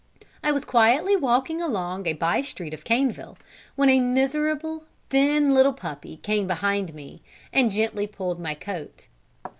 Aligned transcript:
I 0.43 0.51
was 0.51 0.65
quietly 0.65 1.15
walking 1.15 1.61
along 1.61 2.07
a 2.07 2.13
bye 2.13 2.41
street 2.41 2.73
of 2.73 2.83
Caneville, 2.83 3.37
when 3.75 3.87
a 3.87 3.99
miserable, 3.99 4.85
thin, 5.11 5.53
little 5.53 5.73
puppy 5.73 6.17
came 6.23 6.47
behind 6.47 6.95
me, 6.95 7.21
and 7.53 7.69
gently 7.69 8.07
pulled 8.07 8.39
my 8.39 8.55
coat. 8.55 9.05